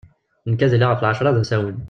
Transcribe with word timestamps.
Nekk 0.49 0.61
ad 0.61 0.73
iliɣ 0.75 0.89
ɣef 0.91 1.01
lɛacra 1.01 1.35
d 1.35 1.37
asawen. 1.41 1.77